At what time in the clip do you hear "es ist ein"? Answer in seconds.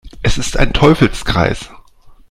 0.23-0.73